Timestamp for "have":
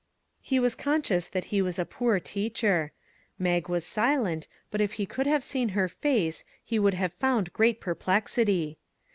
5.27-5.43, 6.95-7.13